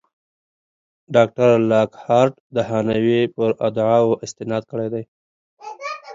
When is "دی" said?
4.93-5.03